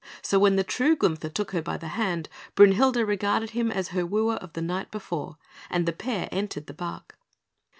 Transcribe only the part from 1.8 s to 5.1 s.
hand, Brünhilde regarded him as her wooer of the night